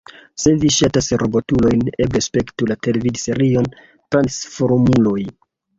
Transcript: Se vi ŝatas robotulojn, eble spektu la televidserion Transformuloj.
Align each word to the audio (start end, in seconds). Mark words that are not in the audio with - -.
Se 0.43 0.53
vi 0.63 0.71
ŝatas 0.75 1.09
robotulojn, 1.23 1.85
eble 2.07 2.23
spektu 2.29 2.71
la 2.73 2.81
televidserion 2.89 3.73
Transformuloj. 3.95 5.19